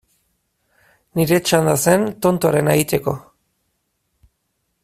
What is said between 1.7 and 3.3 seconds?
zen tontoarena egiteko.